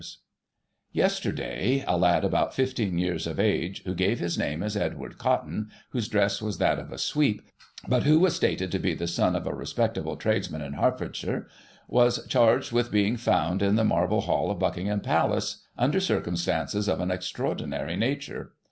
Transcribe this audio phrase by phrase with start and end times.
[0.51, 5.19] '*— Yesterday, a lad about 15 years of age, who gave his name as Edward
[5.19, 7.43] Cotton, whose dress was that of a sweep,
[7.87, 11.47] but who was stated to be the son of a respectable tradesman in Hertfordshire,
[11.87, 16.99] was charged with being found in the Marble hall of Buckingham Palace, tinder circumstances of
[16.99, 18.53] an extraordinary nature.